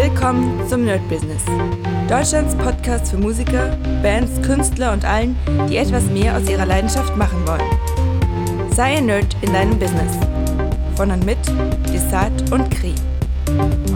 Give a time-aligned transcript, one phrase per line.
[0.00, 1.42] Willkommen zum Nerd Business.
[2.08, 5.36] Deutschlands Podcast für Musiker, Bands, Künstler und allen,
[5.68, 8.70] die etwas mehr aus ihrer Leidenschaft machen wollen.
[8.70, 10.16] Sei ein Nerd in deinem Business.
[10.94, 11.38] Von und mit
[11.92, 12.94] Desart und Kri.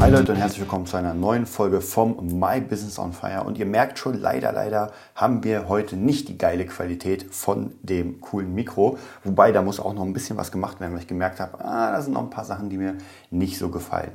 [0.00, 3.44] Hi Leute und herzlich willkommen zu einer neuen Folge vom My Business on Fire.
[3.44, 8.20] Und ihr merkt schon, leider, leider haben wir heute nicht die geile Qualität von dem
[8.20, 8.98] coolen Mikro.
[9.22, 11.92] Wobei, da muss auch noch ein bisschen was gemacht werden, weil ich gemerkt habe, ah,
[11.92, 12.96] da sind noch ein paar Sachen, die mir
[13.30, 14.10] nicht so gefallen.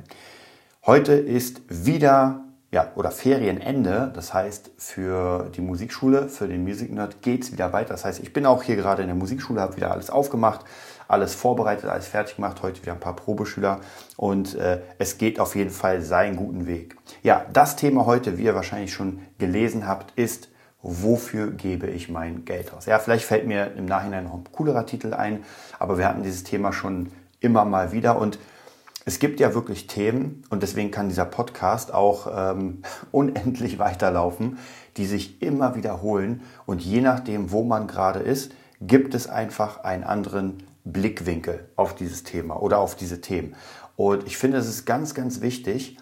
[0.88, 4.10] Heute ist wieder, ja, oder Ferienende.
[4.14, 7.90] Das heißt, für die Musikschule, für den Music Nerd geht es wieder weiter.
[7.90, 10.64] Das heißt, ich bin auch hier gerade in der Musikschule, habe wieder alles aufgemacht,
[11.06, 12.62] alles vorbereitet, alles fertig gemacht.
[12.62, 13.80] Heute wieder ein paar Probeschüler
[14.16, 16.96] und äh, es geht auf jeden Fall seinen guten Weg.
[17.22, 20.48] Ja, das Thema heute, wie ihr wahrscheinlich schon gelesen habt, ist,
[20.80, 22.86] wofür gebe ich mein Geld aus?
[22.86, 25.44] Ja, vielleicht fällt mir im Nachhinein noch ein coolerer Titel ein,
[25.78, 28.38] aber wir hatten dieses Thema schon immer mal wieder und
[29.08, 34.58] es gibt ja wirklich Themen und deswegen kann dieser Podcast auch ähm, unendlich weiterlaufen,
[34.98, 40.04] die sich immer wiederholen und je nachdem, wo man gerade ist, gibt es einfach einen
[40.04, 43.56] anderen Blickwinkel auf dieses Thema oder auf diese Themen.
[43.96, 45.96] Und ich finde, es ist ganz, ganz wichtig,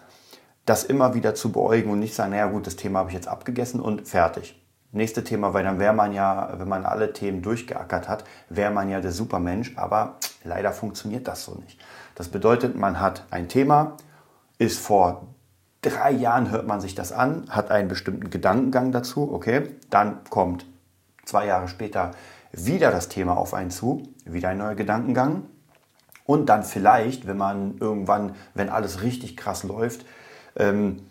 [0.65, 3.29] das immer wieder zu beäugen und nicht sagen, naja gut, das Thema habe ich jetzt
[3.29, 4.61] abgegessen und fertig.
[4.91, 8.89] Nächste Thema, weil dann wäre man ja, wenn man alle Themen durchgeackert hat, wäre man
[8.89, 11.79] ja der Supermensch, aber leider funktioniert das so nicht.
[12.15, 13.97] Das bedeutet, man hat ein Thema,
[14.57, 15.27] ist vor
[15.81, 20.65] drei Jahren hört man sich das an, hat einen bestimmten Gedankengang dazu, okay, dann kommt
[21.25, 22.11] zwei Jahre später
[22.51, 25.43] wieder das Thema auf einen zu, wieder ein neuer Gedankengang
[26.25, 30.05] und dann vielleicht, wenn man irgendwann, wenn alles richtig krass läuft,
[30.55, 31.01] ähm,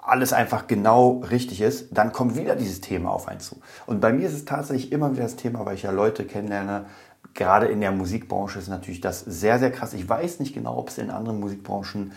[0.00, 3.60] alles einfach genau richtig ist, dann kommt wieder dieses Thema auf einen zu.
[3.86, 6.86] Und bei mir ist es tatsächlich immer wieder das Thema, weil ich ja Leute kennenlerne,
[7.34, 9.94] gerade in der Musikbranche ist natürlich das sehr, sehr krass.
[9.94, 12.12] Ich weiß nicht genau, ob es in anderen Musikbranchen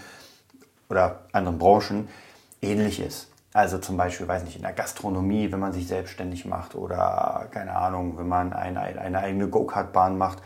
[0.90, 2.08] oder anderen Branchen
[2.62, 3.30] ähnlich ist.
[3.54, 7.76] Also zum Beispiel, weiß nicht, in der Gastronomie, wenn man sich selbstständig macht oder keine
[7.76, 10.40] Ahnung, wenn man eine, eine eigene Go-Kart-Bahn macht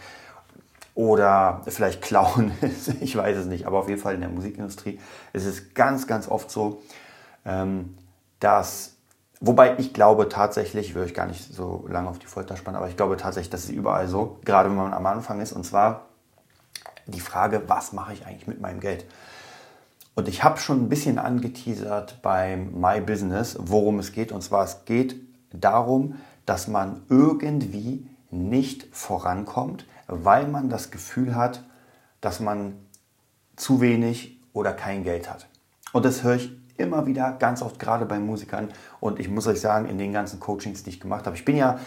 [0.94, 5.00] oder vielleicht klauen ist, ich weiß es nicht, aber auf jeden Fall in der Musikindustrie
[5.34, 6.84] ist es ganz, ganz oft so,
[7.46, 7.98] ähm,
[8.40, 8.99] dass
[9.42, 12.78] Wobei ich glaube tatsächlich, ich will euch gar nicht so lange auf die Folter spannen,
[12.78, 15.54] aber ich glaube tatsächlich, das ist überall so, gerade wenn man am Anfang ist.
[15.54, 16.08] Und zwar
[17.08, 19.06] die Frage, was mache ich eigentlich mit meinem Geld?
[20.16, 24.34] Und ich habe schon ein bisschen angeteasert beim My Business, worum es geht.
[24.34, 25.16] Und zwar es geht
[25.54, 31.64] darum, dass man irgendwie nicht vorankommt, weil man das Gefühl hat,
[32.20, 32.74] dass man
[33.56, 35.48] zu wenig oder kein Geld hat.
[35.94, 38.70] Und das höre ich immer wieder, ganz oft gerade bei Musikern.
[39.00, 41.56] Und ich muss euch sagen, in den ganzen Coachings, die ich gemacht habe, ich bin
[41.56, 41.80] ja,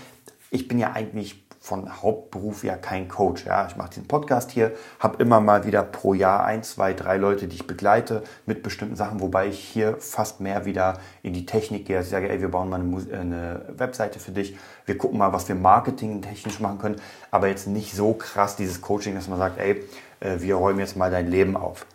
[0.51, 3.47] ich bin ja eigentlich von Hauptberuf ja kein Coach.
[3.47, 7.19] Ja, ich mache diesen Podcast hier, habe immer mal wieder pro Jahr ein, zwei, drei
[7.19, 11.47] Leute, die ich begleite mit bestimmten Sachen, wobei ich hier fast mehr wieder in die
[11.47, 11.99] Technik gehe.
[11.99, 14.57] Also ich sage, ey, wir bauen mal eine, äh, eine Webseite für dich.
[14.87, 16.97] Wir gucken mal, was wir marketingtechnisch machen können,
[17.31, 19.85] aber jetzt nicht so krass dieses Coaching, dass man sagt, ey,
[20.19, 21.87] äh, wir räumen jetzt mal dein Leben auf.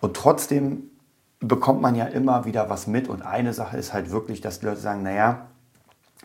[0.00, 0.90] Und trotzdem
[1.40, 3.08] bekommt man ja immer wieder was mit.
[3.08, 5.46] Und eine Sache ist halt wirklich, dass die Leute sagen, naja,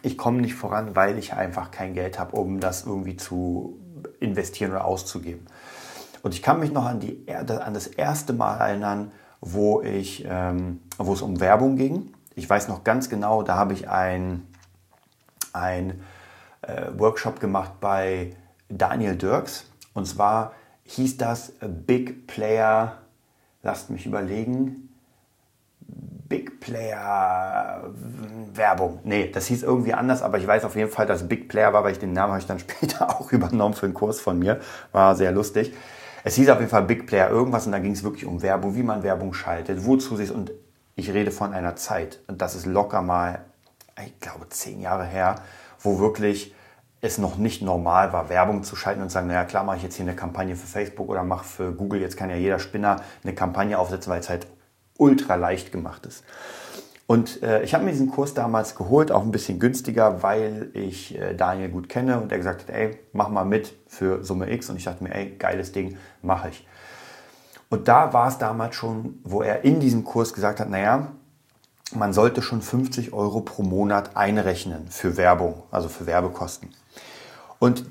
[0.02, 3.80] ich komme nicht voran, weil ich einfach kein Geld habe, um das irgendwie zu
[4.20, 5.46] investieren oder auszugeben.
[6.24, 10.80] Und ich kann mich noch an, die, an das erste Mal erinnern, wo, ich, ähm,
[10.98, 12.14] wo es um Werbung ging.
[12.36, 14.48] Ich weiß noch ganz genau, da habe ich ein,
[15.52, 16.02] ein
[16.62, 18.36] äh, Workshop gemacht bei
[18.70, 19.66] Daniel Dirks.
[19.94, 20.54] Und zwar
[20.86, 23.00] hieß das Big Player,
[23.62, 24.93] lasst mich überlegen,
[26.64, 27.84] Player
[28.54, 29.00] Werbung.
[29.04, 31.84] Nee, das hieß irgendwie anders, aber ich weiß auf jeden Fall, dass Big Player war,
[31.84, 34.60] weil ich den Namen habe ich dann später auch übernommen für einen Kurs von mir.
[34.92, 35.74] War sehr lustig.
[36.24, 38.76] Es hieß auf jeden Fall Big Player irgendwas und da ging es wirklich um Werbung,
[38.76, 40.52] wie man Werbung schaltet, wozu sie es und
[40.96, 43.44] ich rede von einer Zeit und das ist locker mal,
[44.06, 45.36] ich glaube, zehn Jahre her,
[45.80, 46.56] wo wirklich
[47.02, 49.84] es noch nicht normal war, Werbung zu schalten und zu sagen, naja, klar mache ich
[49.84, 53.02] jetzt hier eine Kampagne für Facebook oder mache für Google, jetzt kann ja jeder Spinner
[53.24, 54.48] eine Kampagne aufsetzen, weil es halt
[54.98, 56.24] ultra leicht gemacht ist.
[57.06, 61.20] Und äh, ich habe mir diesen Kurs damals geholt, auch ein bisschen günstiger, weil ich
[61.20, 64.70] äh, Daniel gut kenne und er gesagt hat, ey, mach mal mit für Summe X.
[64.70, 66.66] Und ich dachte mir, ey, geiles Ding, mache ich.
[67.70, 71.08] Und da war es damals schon, wo er in diesem Kurs gesagt hat, naja,
[71.94, 76.70] man sollte schon 50 Euro pro Monat einrechnen für Werbung, also für Werbekosten.
[77.60, 77.86] Und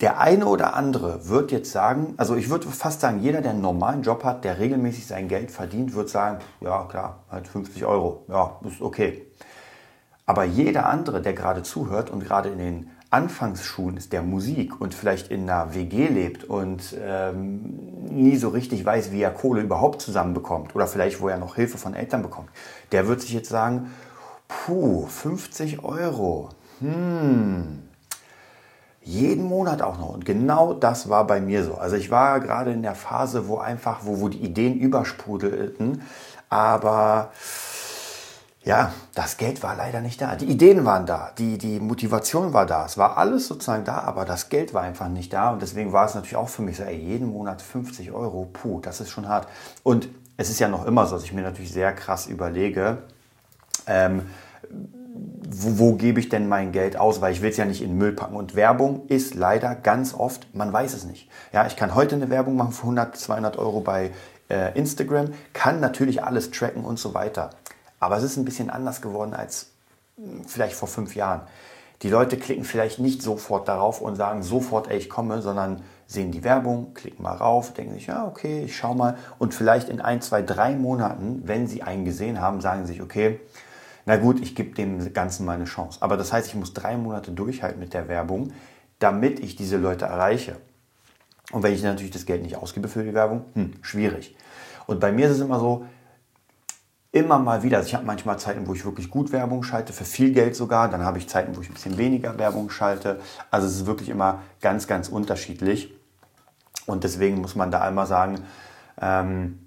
[0.00, 3.60] der eine oder andere wird jetzt sagen, also ich würde fast sagen, jeder, der einen
[3.60, 8.24] normalen Job hat, der regelmäßig sein Geld verdient, wird sagen, ja klar, halt 50 Euro,
[8.28, 9.26] ja, ist okay.
[10.24, 14.94] Aber jeder andere, der gerade zuhört und gerade in den Anfangsschuhen ist der Musik und
[14.94, 20.00] vielleicht in einer WG lebt und ähm, nie so richtig weiß, wie er Kohle überhaupt
[20.00, 22.48] zusammenbekommt oder vielleicht wo er noch Hilfe von Eltern bekommt,
[22.92, 23.90] der wird sich jetzt sagen,
[24.46, 27.89] puh, 50 Euro, hm,
[29.10, 30.10] jeden Monat auch noch.
[30.10, 31.74] Und genau das war bei mir so.
[31.74, 36.02] Also ich war gerade in der Phase, wo einfach, wo, wo die Ideen übersprudelten,
[36.48, 37.30] aber
[38.62, 40.36] ja, das Geld war leider nicht da.
[40.36, 42.84] Die Ideen waren da, die, die Motivation war da.
[42.84, 45.50] Es war alles sozusagen da, aber das Geld war einfach nicht da.
[45.50, 48.80] Und deswegen war es natürlich auch für mich so, ey, jeden Monat 50 Euro, puh,
[48.80, 49.48] das ist schon hart.
[49.82, 52.98] Und es ist ja noch immer so, dass ich mir natürlich sehr krass überlege,
[53.86, 54.22] ähm,
[55.52, 57.98] wo, wo, gebe ich denn mein Geld aus, weil ich will es ja nicht in
[57.98, 58.36] Müll packen.
[58.36, 61.28] Und Werbung ist leider ganz oft, man weiß es nicht.
[61.52, 64.12] Ja, ich kann heute eine Werbung machen für 100, 200 Euro bei
[64.48, 67.50] äh, Instagram, kann natürlich alles tracken und so weiter.
[67.98, 69.70] Aber es ist ein bisschen anders geworden als
[70.16, 71.40] hm, vielleicht vor fünf Jahren.
[72.02, 76.30] Die Leute klicken vielleicht nicht sofort darauf und sagen sofort, ey, ich komme, sondern sehen
[76.30, 79.16] die Werbung, klicken mal rauf, denken sich, ja, okay, ich schau mal.
[79.38, 83.02] Und vielleicht in ein, zwei, drei Monaten, wenn sie einen gesehen haben, sagen sie sich,
[83.02, 83.40] okay,
[84.06, 85.98] na gut, ich gebe dem Ganzen mal eine Chance.
[86.02, 88.52] Aber das heißt, ich muss drei Monate durchhalten mit der Werbung,
[88.98, 90.56] damit ich diese Leute erreiche.
[91.52, 94.36] Und wenn ich natürlich das Geld nicht ausgebe für die Werbung, hm, schwierig.
[94.86, 95.84] Und bei mir ist es immer so,
[97.12, 97.78] immer mal wieder.
[97.78, 100.88] Also ich habe manchmal Zeiten, wo ich wirklich gut Werbung schalte, für viel Geld sogar.
[100.88, 103.20] Dann habe ich Zeiten, wo ich ein bisschen weniger Werbung schalte.
[103.50, 105.92] Also es ist wirklich immer ganz, ganz unterschiedlich.
[106.86, 108.40] Und deswegen muss man da einmal sagen,
[109.00, 109.58] ähm,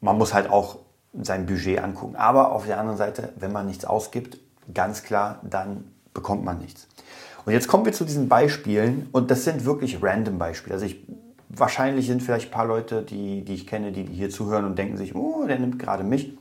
[0.00, 0.78] man muss halt auch
[1.12, 2.16] sein Budget angucken.
[2.16, 4.38] Aber auf der anderen Seite, wenn man nichts ausgibt,
[4.72, 5.84] ganz klar, dann
[6.14, 6.88] bekommt man nichts.
[7.44, 10.74] Und jetzt kommen wir zu diesen Beispielen und das sind wirklich random Beispiele.
[10.74, 11.06] Also ich,
[11.48, 14.96] wahrscheinlich sind vielleicht ein paar Leute, die, die ich kenne, die hier zuhören und denken
[14.96, 16.36] sich, oh, der nimmt gerade mich.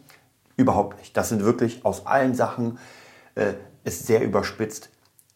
[0.57, 1.15] Überhaupt nicht.
[1.15, 2.79] Das sind wirklich aus allen Sachen,
[3.35, 3.53] äh,
[3.83, 4.89] ist sehr überspitzt,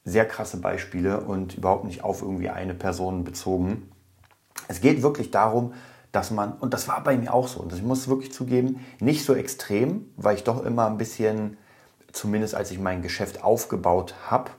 [0.03, 3.91] sehr krasse Beispiele und überhaupt nicht auf irgendwie eine Person bezogen.
[4.67, 5.73] Es geht wirklich darum,
[6.11, 9.25] dass man, und das war bei mir auch so, und ich muss wirklich zugeben, nicht
[9.25, 11.57] so extrem, weil ich doch immer ein bisschen,
[12.11, 14.51] zumindest als ich mein Geschäft aufgebaut habe,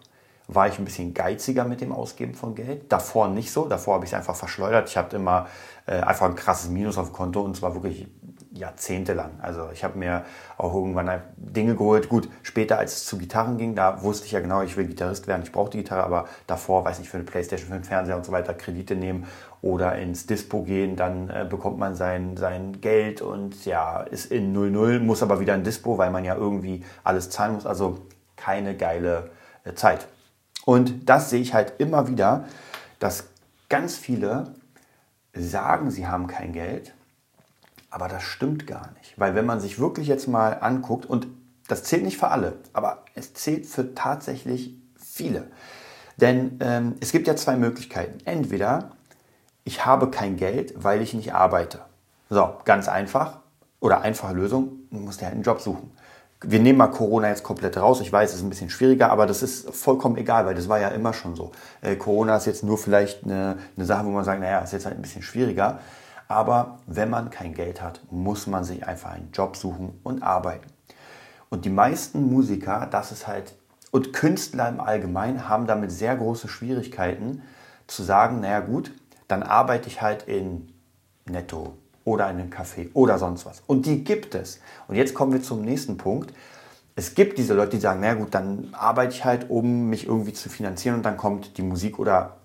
[0.49, 2.91] war ich ein bisschen geiziger mit dem Ausgeben von Geld.
[2.91, 3.67] Davor nicht so.
[3.67, 4.89] Davor habe ich es einfach verschleudert.
[4.89, 5.47] Ich hatte immer
[5.87, 8.07] äh, einfach ein krasses Minus auf dem Konto und zwar wirklich
[8.55, 9.33] jahrzehntelang.
[9.41, 10.25] Also ich habe mir
[10.59, 12.09] auch irgendwann Dinge geholt.
[12.09, 15.27] Gut, später als es zu Gitarren ging, da wusste ich ja genau, ich will Gitarrist
[15.27, 18.17] werden, ich brauche die Gitarre, aber davor, weiß nicht, für eine Playstation, für einen Fernseher
[18.17, 19.27] und so weiter Kredite nehmen
[19.63, 24.55] oder ins Dispo gehen, dann äh, bekommt man sein, sein Geld und ja, ist in
[24.55, 27.67] 0-0, muss aber wieder in Dispo, weil man ja irgendwie alles zahlen muss.
[27.67, 28.01] Also
[28.37, 29.31] keine geile
[29.65, 30.07] äh, Zeit.
[30.65, 32.45] Und das sehe ich halt immer wieder,
[32.99, 33.29] dass
[33.69, 34.55] ganz viele
[35.35, 36.93] sagen, sie haben kein Geld,
[37.93, 39.15] aber das stimmt gar nicht.
[39.19, 41.29] Weil wenn man sich wirklich jetzt mal anguckt, und
[41.69, 45.49] das zählt nicht für alle, aber es zählt für tatsächlich viele.
[46.17, 48.19] Denn ähm, es gibt ja zwei Möglichkeiten.
[48.25, 48.93] Entweder
[49.65, 51.81] ich habe kein Geld, weil ich nicht arbeite.
[52.31, 53.41] So, ganz einfach.
[53.79, 55.91] Oder einfache Lösung, du musst dir halt einen Job suchen.
[56.41, 58.01] Wir nehmen mal Corona jetzt komplett raus.
[58.01, 60.81] Ich weiß, es ist ein bisschen schwieriger, aber das ist vollkommen egal, weil das war
[60.81, 61.53] ja immer schon so.
[61.83, 64.87] Äh, Corona ist jetzt nur vielleicht eine, eine Sache, wo man sagt, naja, ist jetzt
[64.87, 65.81] halt ein bisschen schwieriger.
[66.33, 70.67] Aber wenn man kein Geld hat, muss man sich einfach einen Job suchen und arbeiten.
[71.51, 73.55] Und die meisten Musiker, das ist halt,
[73.91, 77.43] und Künstler im Allgemeinen haben damit sehr große Schwierigkeiten
[77.87, 78.93] zu sagen, naja gut,
[79.29, 80.73] dann arbeite ich halt in
[81.27, 81.75] Netto
[82.07, 83.63] oder in einem Café oder sonst was.
[83.67, 84.59] Und die gibt es.
[84.89, 86.33] Und jetzt kommen wir zum nächsten Punkt.
[86.97, 90.33] Es gibt diese Leute, die sagen, naja gut, dann arbeite ich halt, um mich irgendwie
[90.33, 92.39] zu finanzieren und dann kommt die Musik oder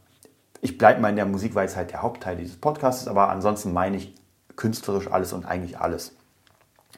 [0.61, 3.73] ich bleibe mal in der Musik, weil es halt der Hauptteil dieses Podcasts aber ansonsten
[3.73, 4.15] meine ich
[4.55, 6.15] künstlerisch alles und eigentlich alles.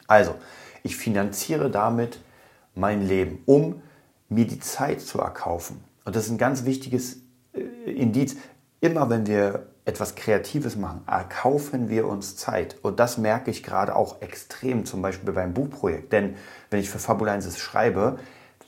[0.08, 0.36] Also,
[0.82, 2.22] ich finanziere damit
[2.74, 3.82] mein Leben, um
[4.30, 5.84] mir die Zeit zu erkaufen.
[6.06, 7.18] Und das ist ein ganz wichtiges
[7.54, 8.38] äh, Indiz.
[8.82, 12.78] Immer wenn wir etwas Kreatives machen, erkaufen wir uns Zeit.
[12.82, 16.14] Und das merke ich gerade auch extrem, zum Beispiel beim Buchprojekt.
[16.14, 16.36] Denn
[16.70, 18.20] wenn ich für Fabulensis schreibe,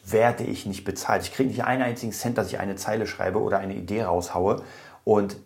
[0.06, 1.24] werde ich nicht bezahlt.
[1.24, 4.62] Ich kriege nicht einen einzigen Cent, dass ich eine Zeile schreibe oder eine Idee raushaue.
[5.04, 5.38] Und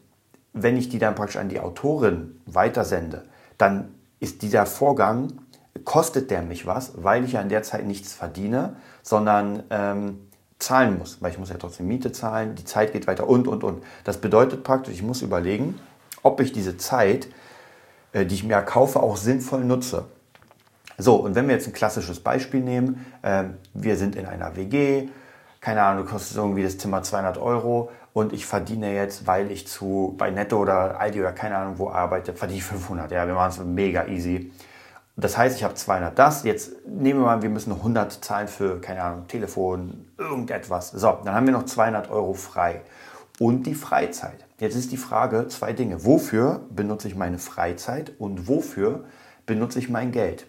[0.54, 3.26] wenn ich die dann praktisch an die Autorin weitersende,
[3.58, 5.34] dann ist dieser Vorgang,
[5.84, 10.20] kostet der mich was, weil ich ja in der Zeit nichts verdiene, sondern ähm,
[10.58, 13.64] zahlen muss, weil ich muss ja trotzdem Miete zahlen, die Zeit geht weiter und, und,
[13.64, 13.84] und.
[14.06, 15.80] Das bedeutet praktisch, ich muss überlegen,
[16.24, 17.28] ob ich diese Zeit,
[18.14, 20.06] äh, die ich mir kaufe, auch sinnvoll nutze.
[20.98, 25.10] So, und wenn wir jetzt ein klassisches Beispiel nehmen, äh, wir sind in einer WG,
[25.60, 30.16] keine Ahnung, kostet irgendwie das Zimmer 200 Euro und ich verdiene jetzt, weil ich zu
[30.18, 33.12] bei Netto oder Aldi oder keine Ahnung wo arbeite, verdiene ich 500.
[33.12, 34.52] Ja, wir machen es mega easy.
[35.18, 36.44] Das heißt, ich habe 200 das.
[36.44, 40.92] Jetzt nehmen wir mal, wir müssen 100 zahlen für, keine Ahnung, Telefon, irgendetwas.
[40.92, 42.82] So, dann haben wir noch 200 Euro frei.
[43.40, 44.46] Und die Freizeit.
[44.60, 46.06] Jetzt ist die Frage, zwei Dinge.
[46.06, 49.04] Wofür benutze ich meine Freizeit und wofür
[49.46, 50.48] benutze ich mein Geld?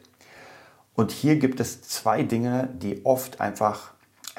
[0.97, 3.93] Und hier gibt es zwei Dinge, die oft einfach,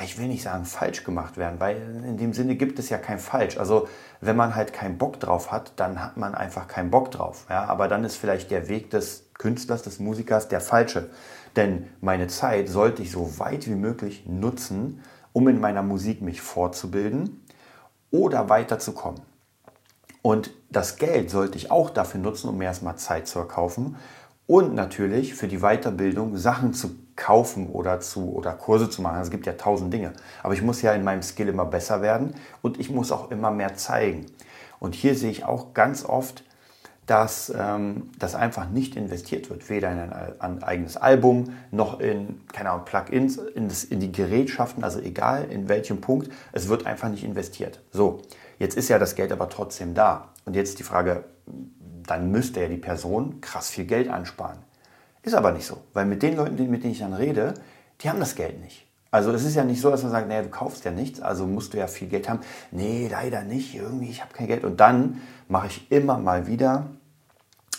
[0.03, 3.19] ich will nicht sagen falsch gemacht werden, weil in dem Sinne gibt es ja kein
[3.19, 3.57] falsch.
[3.57, 3.87] Also
[4.21, 7.45] wenn man halt keinen Bock drauf hat, dann hat man einfach keinen Bock drauf.
[7.47, 7.65] Ja?
[7.65, 11.11] Aber dann ist vielleicht der Weg des Künstlers, des Musikers der falsche.
[11.55, 16.41] Denn meine Zeit sollte ich so weit wie möglich nutzen, um in meiner Musik mich
[16.41, 17.45] fortzubilden
[18.09, 19.21] oder weiterzukommen.
[20.23, 23.95] Und das Geld sollte ich auch dafür nutzen, um mir erstmal Zeit zu erkaufen
[24.47, 29.21] und natürlich für die Weiterbildung Sachen zu kaufen oder, zu, oder Kurse zu machen.
[29.21, 30.13] Es gibt ja tausend Dinge.
[30.41, 33.51] Aber ich muss ja in meinem Skill immer besser werden und ich muss auch immer
[33.51, 34.25] mehr zeigen.
[34.79, 36.43] Und hier sehe ich auch ganz oft,
[37.07, 42.41] dass ähm, das einfach nicht investiert wird, weder in ein, ein, eigenes Album noch in,
[42.51, 47.09] keine Ahnung, Plugins, in, in die Gerätschaften, also egal in welchem Punkt, es wird einfach
[47.09, 47.81] nicht investiert.
[47.91, 48.21] So,
[48.59, 50.33] jetzt ist ja das Geld aber trotzdem da.
[50.43, 51.23] Und jetzt die Frage,
[52.07, 54.59] dann müsste ja die Person krass viel Geld ansparen.
[55.23, 57.53] Ist aber nicht so, weil mit den Leuten, mit denen ich dann rede,
[58.01, 58.87] die haben das Geld nicht.
[59.11, 61.47] Also es ist ja nicht so, dass man sagt, naja, du kaufst ja nichts, also
[61.47, 62.39] musst du ja viel Geld haben.
[62.71, 64.63] Nee, leider nicht, irgendwie, ich habe kein Geld.
[64.63, 66.87] Und dann mache ich immer mal wieder,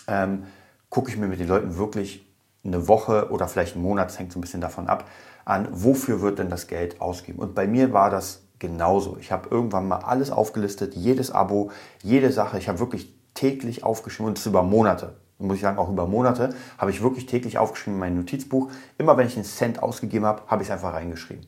[0.07, 0.45] ähm,
[0.91, 2.27] gucke ich mir mit den Leuten wirklich
[2.65, 5.09] eine Woche oder vielleicht einen Monat, das hängt so ein bisschen davon ab,
[5.45, 7.39] an, wofür wird denn das Geld ausgeben.
[7.39, 9.17] Und bei mir war das genauso.
[9.19, 11.71] Ich habe irgendwann mal alles aufgelistet, jedes Abo,
[12.03, 12.59] jede Sache.
[12.59, 15.15] Ich habe wirklich täglich aufgeschrieben und das über Monate.
[15.39, 18.71] Muss ich sagen, auch über Monate habe ich wirklich täglich aufgeschrieben in mein Notizbuch.
[18.99, 21.47] Immer wenn ich einen Cent ausgegeben habe, habe ich es einfach reingeschrieben.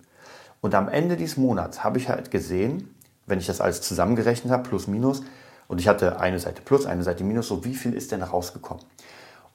[0.60, 2.94] Und am Ende dieses Monats habe ich halt gesehen,
[3.26, 5.22] wenn ich das alles zusammengerechnet habe, plus minus,
[5.66, 8.84] und ich hatte eine Seite plus, eine Seite minus, so wie viel ist denn rausgekommen?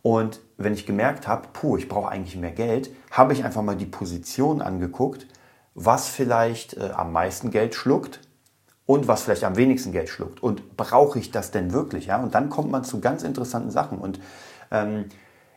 [0.01, 3.75] Und wenn ich gemerkt habe, puh, ich brauche eigentlich mehr Geld, habe ich einfach mal
[3.75, 5.27] die Position angeguckt,
[5.74, 8.22] was vielleicht äh, am meisten Geld schluckt
[8.86, 10.44] und was vielleicht am wenigsten Geld schluckt.
[10.44, 12.08] Und brauche ich das denn wirklich?
[12.08, 12.22] Ja?
[12.22, 13.98] Und dann kommt man zu ganz interessanten Sachen.
[13.98, 14.20] Und
[14.72, 15.06] ähm,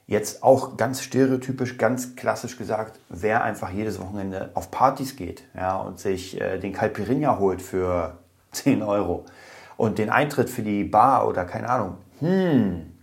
[0.08, 5.76] jetzt auch ganz stereotypisch, ganz klassisch gesagt, wer einfach jedes Wochenende auf Partys geht ja,
[5.76, 8.18] und sich äh, den Calpirinha holt für
[8.52, 9.26] 10 Euro
[9.76, 12.94] und den Eintritt für die Bar oder keine Ahnung, hm,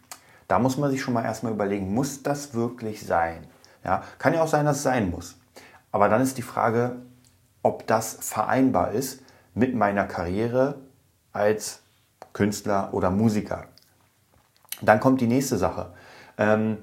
[0.48, 3.46] da muss man sich schon mal erstmal überlegen, muss das wirklich sein?
[3.84, 5.38] Ja, kann ja auch sein, dass es sein muss.
[5.92, 6.98] Aber dann ist die Frage,
[7.62, 9.22] ob das vereinbar ist
[9.56, 10.76] mit meiner Karriere
[11.32, 11.82] als
[12.34, 13.66] Künstler oder Musiker.
[14.82, 15.94] Dann kommt die nächste Sache.
[16.38, 16.78] Ähm,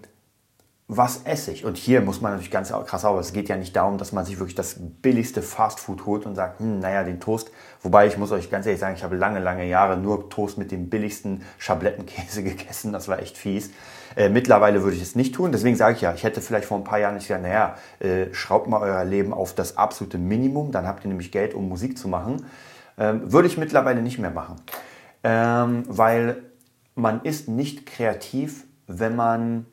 [0.89, 1.65] was esse ich?
[1.65, 3.19] Und hier muss man natürlich ganz krass auf.
[3.19, 6.61] Es geht ja nicht darum, dass man sich wirklich das billigste Fastfood holt und sagt,
[6.61, 7.51] hm, naja, den Toast.
[7.81, 10.71] Wobei ich muss euch ganz ehrlich sagen, ich habe lange, lange Jahre nur Toast mit
[10.71, 12.93] dem billigsten Schablettenkäse gegessen.
[12.93, 13.71] Das war echt fies.
[14.17, 15.53] Äh, mittlerweile würde ich es nicht tun.
[15.53, 18.33] Deswegen sage ich ja, ich hätte vielleicht vor ein paar Jahren nicht gesagt, naja, äh,
[18.35, 20.73] schraubt mal euer Leben auf das absolute Minimum.
[20.73, 22.45] Dann habt ihr nämlich Geld, um Musik zu machen.
[22.99, 24.57] Ähm, würde ich mittlerweile nicht mehr machen.
[25.25, 26.43] Ähm, weil
[26.95, 29.67] man ist nicht kreativ, wenn man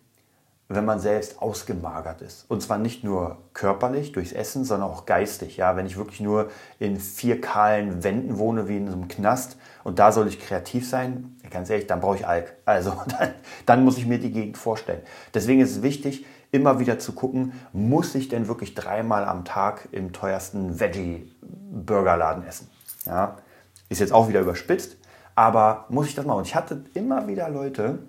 [0.72, 2.46] wenn man selbst ausgemagert ist.
[2.48, 5.58] Und zwar nicht nur körperlich durchs Essen, sondern auch geistig.
[5.58, 9.58] Ja, wenn ich wirklich nur in vier kahlen Wänden wohne wie in so einem Knast
[9.84, 12.56] und da soll ich kreativ sein, ganz ehrlich, dann brauche ich Alk.
[12.66, 13.34] Also dann,
[13.66, 15.02] dann muss ich mir die Gegend vorstellen.
[15.34, 19.90] Deswegen ist es wichtig, immer wieder zu gucken, muss ich denn wirklich dreimal am Tag
[19.92, 22.70] im teuersten Veggie-Burgerladen essen?
[23.08, 23.38] Ja,
[23.90, 24.98] ist jetzt auch wieder überspitzt,
[25.34, 26.40] aber muss ich das machen?
[26.40, 28.00] Und ich hatte immer wieder Leute,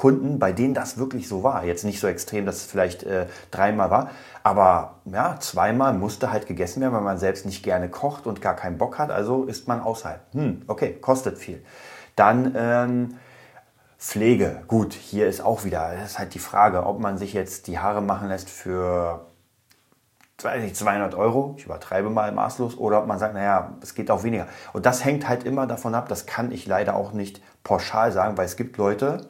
[0.00, 1.62] Kunden, bei denen das wirklich so war.
[1.62, 4.10] Jetzt nicht so extrem, dass es vielleicht äh, dreimal war,
[4.42, 8.56] aber ja, zweimal musste halt gegessen werden, weil man selbst nicht gerne kocht und gar
[8.56, 9.10] keinen Bock hat.
[9.10, 10.20] Also isst man außerhalb.
[10.32, 11.62] Hm, okay, kostet viel.
[12.16, 13.18] Dann ähm,
[13.98, 14.62] Pflege.
[14.68, 17.78] Gut, hier ist auch wieder, das ist halt die Frage, ob man sich jetzt die
[17.78, 19.26] Haare machen lässt für
[20.38, 24.46] 200 Euro, ich übertreibe mal maßlos, oder ob man sagt, naja, es geht auch weniger.
[24.72, 28.38] Und das hängt halt immer davon ab, das kann ich leider auch nicht pauschal sagen,
[28.38, 29.28] weil es gibt Leute,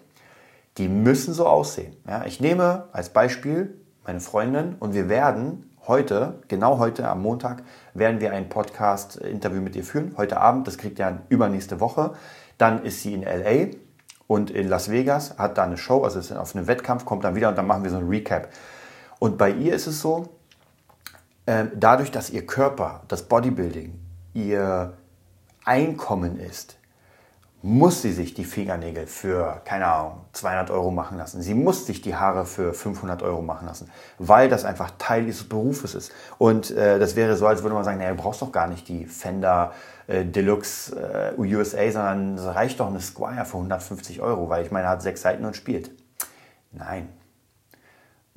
[0.81, 1.95] die müssen so aussehen.
[2.09, 7.63] Ja, ich nehme als Beispiel meine Freundin und wir werden heute, genau heute am Montag,
[7.93, 10.15] werden wir ein Podcast-Interview mit ihr führen.
[10.17, 12.15] Heute Abend, das kriegt ihr übernächste Woche.
[12.57, 13.77] Dann ist sie in LA
[14.27, 17.35] und in Las Vegas, hat da eine Show, also ist auf einem Wettkampf, kommt dann
[17.35, 18.49] wieder und dann machen wir so ein Recap.
[19.19, 20.31] Und bei ihr ist es so,
[21.45, 24.01] äh, dadurch, dass ihr Körper, das Bodybuilding,
[24.33, 24.95] ihr
[25.67, 26.79] Einkommen ist,
[27.63, 31.43] muss sie sich die Fingernägel für, keine Ahnung, 200 Euro machen lassen.
[31.43, 35.47] Sie muss sich die Haare für 500 Euro machen lassen, weil das einfach Teil dieses
[35.47, 36.11] Berufes ist.
[36.39, 38.89] Und äh, das wäre so, als würde man sagen, naja, du brauchst doch gar nicht
[38.89, 39.75] die Fender
[40.07, 44.71] äh, Deluxe äh, USA, sondern es reicht doch eine Squire für 150 Euro, weil ich
[44.71, 45.91] meine, er hat sechs Seiten und spielt.
[46.73, 47.09] Nein.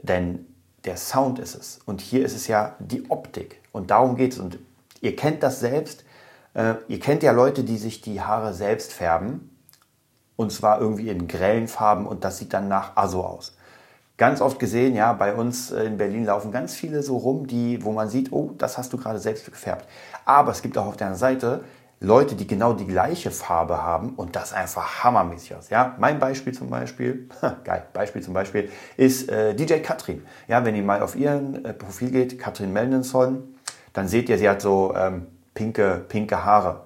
[0.01, 0.45] Denn
[0.83, 1.79] der Sound ist es.
[1.85, 3.61] Und hier ist es ja die Optik.
[3.71, 4.39] Und darum geht es.
[4.39, 4.59] Und
[4.99, 6.03] ihr kennt das selbst.
[6.53, 9.49] Äh, ihr kennt ja Leute, die sich die Haare selbst färben.
[10.35, 12.05] Und zwar irgendwie in grellen Farben.
[12.05, 13.55] Und das sieht dann nach Aso aus.
[14.17, 17.91] Ganz oft gesehen, ja, bei uns in Berlin laufen ganz viele so rum, die, wo
[17.91, 19.87] man sieht, oh, das hast du gerade selbst gefärbt.
[20.25, 21.63] Aber es gibt auch auf der Seite
[22.03, 25.69] Leute, die genau die gleiche Farbe haben und das einfach hammermäßig aus.
[25.69, 27.29] Ja, mein Beispiel zum Beispiel,
[27.63, 30.21] geil, Beispiel zum Beispiel ist äh, DJ Katrin.
[30.49, 33.55] Ja, wenn ihr mal auf ihren äh, Profil geht, Katrin Meldenson,
[33.93, 36.83] dann seht ihr, sie hat so ähm, pinke, pinke Haare.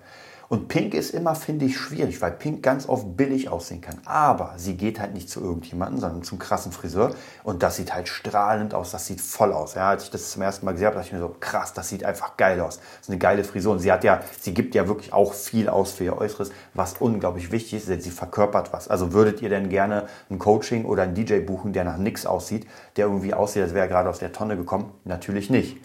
[0.49, 3.99] Und Pink ist immer, finde ich, schwierig, weil Pink ganz oft billig aussehen kann.
[4.05, 7.13] Aber sie geht halt nicht zu irgendjemandem, sondern zum krassen Friseur.
[7.43, 9.75] Und das sieht halt strahlend aus, das sieht voll aus.
[9.75, 11.89] Ja, als ich das zum ersten Mal gesehen habe, dachte ich mir so, krass, das
[11.89, 12.77] sieht einfach geil aus.
[12.77, 13.73] Das ist eine geile Frisur.
[13.73, 16.93] Und sie hat ja, sie gibt ja wirklich auch viel aus für ihr Äußeres, was
[16.93, 18.87] unglaublich wichtig ist, denn sie verkörpert was.
[18.87, 22.67] Also würdet ihr denn gerne ein Coaching oder einen DJ buchen, der nach nichts aussieht,
[22.95, 24.93] der irgendwie aussieht, als wäre er gerade aus der Tonne gekommen?
[25.03, 25.77] Natürlich nicht.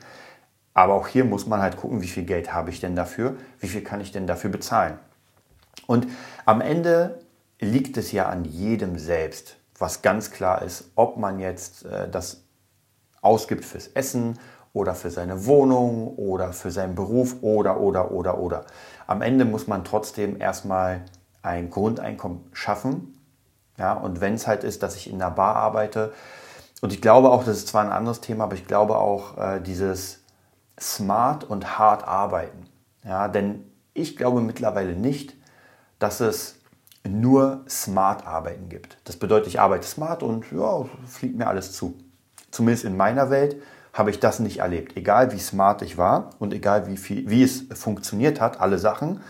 [0.75, 3.69] Aber auch hier muss man halt gucken, wie viel Geld habe ich denn dafür, wie
[3.69, 4.99] viel kann ich denn dafür bezahlen.
[5.87, 6.07] Und
[6.45, 7.21] am Ende
[7.61, 12.45] liegt es ja an jedem selbst, was ganz klar ist, ob man jetzt äh, das
[13.21, 14.38] ausgibt fürs Essen
[14.73, 18.64] oder für seine Wohnung oder für seinen Beruf oder, oder, oder, oder.
[19.07, 21.02] Am Ende muss man trotzdem erstmal
[21.43, 23.19] ein Grundeinkommen schaffen.
[23.79, 26.12] Ja, und wenn es halt ist, dass ich in einer Bar arbeite,
[26.81, 29.61] und ich glaube auch, das ist zwar ein anderes Thema, aber ich glaube auch, äh,
[29.61, 30.22] dieses
[30.81, 32.64] smart und hart arbeiten.
[33.05, 33.64] Ja, denn
[33.95, 35.35] ich glaube mittlerweile nicht,
[35.99, 36.57] dass es
[37.09, 38.99] nur smart arbeiten gibt.
[39.05, 41.99] Das bedeutet, ich arbeite smart und ja, fliegt mir alles zu.
[42.50, 43.57] Zumindest in meiner Welt
[43.93, 44.97] habe ich das nicht erlebt.
[44.97, 49.21] Egal wie smart ich war und egal wie, viel, wie es funktioniert hat, alle Sachen,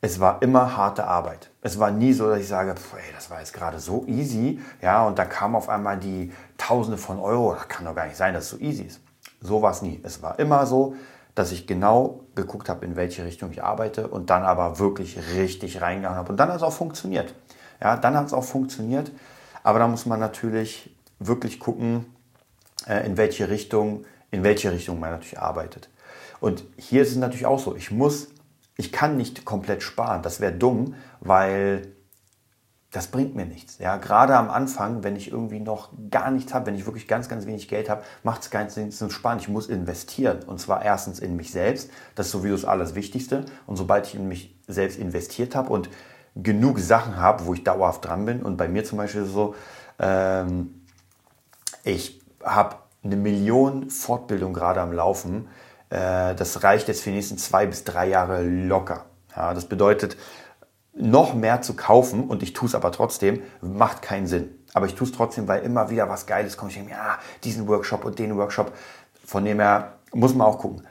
[0.00, 1.50] es war immer harte Arbeit.
[1.60, 5.04] Es war nie so, dass ich sage, ey, das war jetzt gerade so easy, ja,
[5.04, 7.54] und da kam auf einmal die Tausende von Euro.
[7.54, 9.00] Das kann doch gar nicht sein, dass es so easy ist.
[9.40, 10.00] So war es nie.
[10.02, 10.96] Es war immer so,
[11.34, 15.80] dass ich genau geguckt habe, in welche Richtung ich arbeite und dann aber wirklich richtig
[15.80, 16.30] reingegangen habe.
[16.30, 17.34] Und dann hat es auch funktioniert.
[17.80, 19.12] Ja, dann hat es auch funktioniert.
[19.62, 22.06] Aber da muss man natürlich wirklich gucken,
[22.86, 25.88] äh, in welche Richtung, in welche Richtung man natürlich arbeitet.
[26.40, 27.76] Und hier ist es natürlich auch so.
[27.76, 28.28] Ich muss,
[28.76, 30.22] ich kann nicht komplett sparen.
[30.22, 31.92] Das wäre dumm, weil
[32.90, 33.78] das bringt mir nichts.
[33.78, 37.28] Ja, gerade am Anfang, wenn ich irgendwie noch gar nichts habe, wenn ich wirklich ganz,
[37.28, 39.38] ganz wenig Geld habe, macht es keinen Sinn zu sparen.
[39.38, 40.42] Ich muss investieren.
[40.46, 41.90] Und zwar erstens in mich selbst.
[42.14, 43.44] Das ist sowieso das Allerwichtigste.
[43.66, 45.90] Und sobald ich in mich selbst investiert habe und
[46.34, 49.54] genug Sachen habe, wo ich dauerhaft dran bin, und bei mir zum Beispiel so,
[49.98, 50.82] ähm,
[51.84, 55.48] ich habe eine Million Fortbildung gerade am Laufen.
[55.90, 59.04] Äh, das reicht jetzt für die nächsten zwei bis drei Jahre locker.
[59.36, 60.16] Ja, das bedeutet,
[61.00, 64.50] noch mehr zu kaufen und ich tue es aber trotzdem, macht keinen Sinn.
[64.74, 66.72] Aber ich tue es trotzdem, weil immer wieder was Geiles kommt.
[66.72, 68.72] Ich denke, ja, diesen Workshop und den Workshop,
[69.24, 70.82] von dem her muss man auch gucken.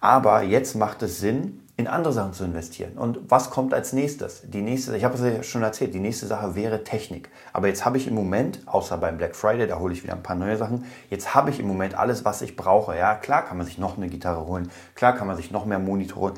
[0.00, 2.98] Aber jetzt macht es Sinn, in andere Sachen zu investieren.
[2.98, 4.42] Und was kommt als nächstes?
[4.44, 7.30] Die nächste, ich habe es ja schon erzählt, die nächste Sache wäre Technik.
[7.52, 10.22] Aber jetzt habe ich im Moment, außer beim Black Friday, da hole ich wieder ein
[10.22, 12.96] paar neue Sachen, jetzt habe ich im Moment alles, was ich brauche.
[12.96, 15.78] Ja, klar kann man sich noch eine Gitarre holen, klar kann man sich noch mehr
[15.78, 16.34] Monitor holen,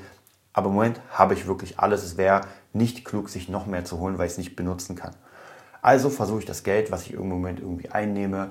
[0.53, 2.05] aber im Moment habe ich wirklich alles.
[2.05, 5.15] Es wäre nicht klug, sich noch mehr zu holen, weil ich es nicht benutzen kann.
[5.83, 8.51] Also versuche ich das Geld, was ich im Moment irgendwie einnehme,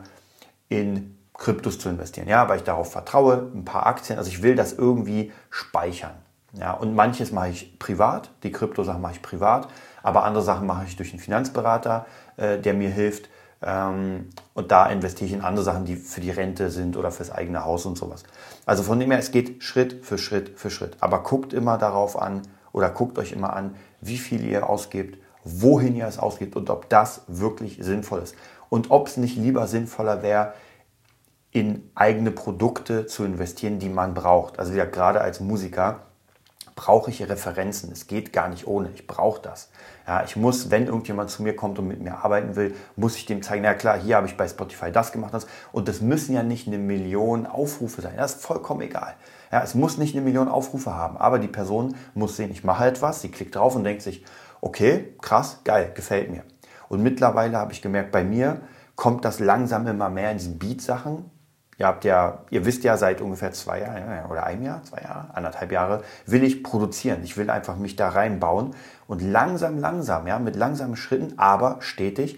[0.69, 2.27] in Kryptos zu investieren.
[2.27, 4.19] Ja, weil ich darauf vertraue, ein paar Aktien.
[4.19, 6.13] Also ich will das irgendwie speichern.
[6.53, 9.69] Ja, und manches mache ich privat, die Kryptosachen mache ich privat,
[10.03, 12.05] aber andere Sachen mache ich durch einen Finanzberater,
[12.35, 13.29] äh, der mir hilft.
[13.61, 17.31] Ähm, und da investiere ich in andere Sachen, die für die Rente sind oder fürs
[17.31, 18.23] eigene Haus und sowas.
[18.65, 20.97] Also von dem her, es geht Schritt für Schritt für Schritt.
[20.99, 22.41] Aber guckt immer darauf an
[22.73, 26.89] oder guckt euch immer an, wie viel ihr ausgebt, wohin ihr es ausgebt und ob
[26.89, 28.35] das wirklich sinnvoll ist.
[28.69, 30.53] Und ob es nicht lieber sinnvoller wäre,
[31.51, 34.59] in eigene Produkte zu investieren, die man braucht.
[34.59, 36.10] Also ja, gerade als Musiker
[36.75, 37.91] brauche ich Referenzen.
[37.91, 38.89] Es geht gar nicht ohne.
[38.93, 39.69] Ich brauche das.
[40.07, 43.25] Ja, ich muss, wenn irgendjemand zu mir kommt und mit mir arbeiten will, muss ich
[43.25, 45.33] dem zeigen, na klar, hier habe ich bei Spotify das gemacht.
[45.33, 45.47] Das.
[45.71, 48.15] Und das müssen ja nicht eine Million Aufrufe sein.
[48.17, 49.15] Das ist vollkommen egal.
[49.51, 51.17] Ja, es muss nicht eine Million Aufrufe haben.
[51.17, 54.25] Aber die Person muss sehen, ich mache etwas, sie klickt drauf und denkt sich,
[54.61, 56.43] okay, krass, geil, gefällt mir.
[56.87, 58.61] Und mittlerweile habe ich gemerkt, bei mir
[58.95, 61.25] kommt das langsam immer mehr in diesen Beat-Sachen.
[61.81, 65.29] Ihr habt ja, ihr wisst ja seit ungefähr zwei Jahren oder einem Jahr, zwei Jahre,
[65.33, 67.23] anderthalb Jahre, will ich produzieren.
[67.23, 68.75] Ich will einfach mich da reinbauen
[69.07, 72.37] und langsam, langsam, ja, mit langsamen Schritten, aber stetig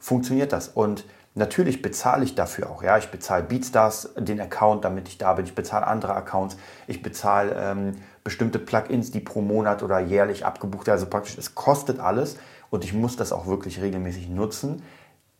[0.00, 0.66] funktioniert das.
[0.66, 1.04] Und
[1.36, 2.82] natürlich bezahle ich dafür auch.
[2.82, 5.44] Ja, ich bezahle Beatstars den Account, damit ich da bin.
[5.44, 6.56] Ich bezahle andere Accounts.
[6.88, 7.92] Ich bezahle ähm,
[8.24, 10.96] bestimmte Plugins, die pro Monat oder jährlich abgebucht werden.
[10.96, 12.36] Also praktisch, es kostet alles
[12.70, 14.82] und ich muss das auch wirklich regelmäßig nutzen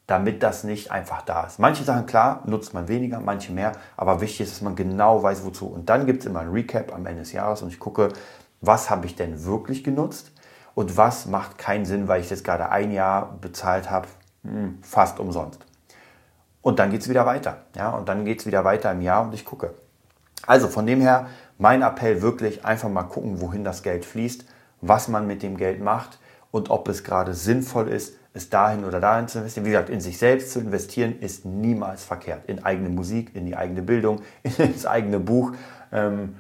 [0.07, 1.59] damit das nicht einfach da ist.
[1.59, 5.45] Manche Sachen, klar, nutzt man weniger, manche mehr, aber wichtig ist, dass man genau weiß,
[5.45, 5.67] wozu.
[5.67, 8.11] Und dann gibt es immer ein Recap am Ende des Jahres und ich gucke,
[8.61, 10.33] was habe ich denn wirklich genutzt
[10.75, 14.09] und was macht keinen Sinn, weil ich das gerade ein Jahr bezahlt habe,
[14.43, 15.61] hm, fast umsonst.
[16.63, 17.59] Und dann geht es wieder weiter.
[17.77, 19.75] Ja, und dann geht es wieder weiter im Jahr und ich gucke.
[20.47, 21.27] Also von dem her,
[21.59, 24.45] mein Appell wirklich einfach mal gucken, wohin das Geld fließt,
[24.81, 26.19] was man mit dem Geld macht
[26.51, 29.67] und ob es gerade sinnvoll ist, es dahin oder dahin zu investieren.
[29.67, 32.43] Wie gesagt, in sich selbst zu investieren ist niemals verkehrt.
[32.47, 34.21] In eigene Musik, in die eigene Bildung,
[34.59, 35.53] ins eigene Buch,
[35.93, 36.37] ähm,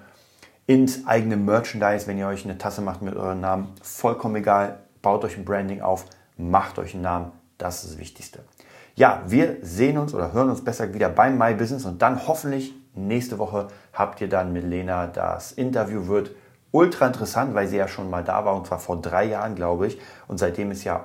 [0.66, 3.68] ins eigene Merchandise, wenn ihr euch eine Tasse macht mit eurem Namen.
[3.82, 4.80] Vollkommen egal.
[5.02, 6.04] Baut euch ein Branding auf,
[6.36, 7.32] macht euch einen Namen.
[7.58, 8.40] Das ist das Wichtigste.
[8.94, 12.74] Ja, wir sehen uns oder hören uns besser wieder beim My Business und dann hoffentlich
[12.94, 16.30] nächste Woche habt ihr dann mit Lena das Interview wird
[16.76, 19.86] ultra interessant, weil sie ja schon mal da war und zwar vor drei Jahren, glaube
[19.86, 19.98] ich.
[20.28, 21.04] Und seitdem ist ja